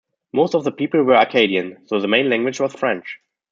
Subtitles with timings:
[0.33, 3.19] Most of the people were Acadian, so the main language was French.